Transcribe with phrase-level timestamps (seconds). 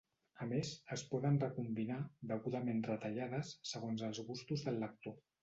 [0.43, 1.99] A més, es poden recombinar,
[2.33, 5.17] degudament retallades, segons els gustos del lector.